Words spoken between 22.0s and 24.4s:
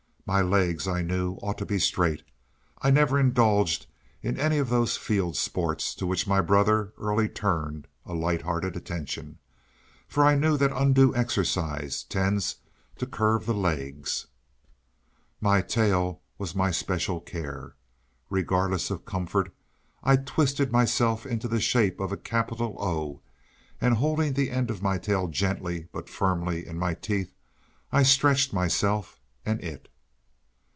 a capital O, and, holding